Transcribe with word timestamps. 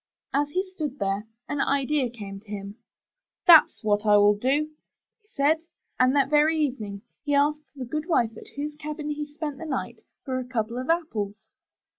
*' 0.21 0.33
As 0.41 0.49
he 0.49 0.63
stood 0.63 0.97
there, 0.97 1.27
an 1.47 1.61
idea 1.61 2.09
came 2.09 2.39
to 2.39 2.47
him. 2.49 2.73
''That's 3.45 3.83
what 3.83 4.03
I 4.03 4.17
will 4.17 4.33
do," 4.33 4.71
he 5.21 5.27
said, 5.27 5.61
and 5.99 6.15
that 6.15 6.27
very 6.31 6.57
evening 6.57 7.03
he 7.23 7.35
asked 7.35 7.69
the 7.75 7.85
good 7.85 8.07
wife 8.09 8.35
at 8.35 8.55
whose 8.57 8.75
cabin 8.77 9.11
he 9.11 9.27
spent 9.27 9.59
the 9.59 9.65
night, 9.69 9.99
for 10.25 10.39
a 10.39 10.43
couple 10.43 10.79
of 10.79 10.89
apples. 10.89 11.35